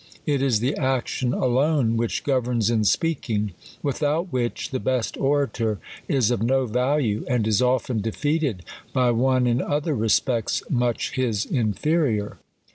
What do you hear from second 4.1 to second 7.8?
which the best orator is of no value; and is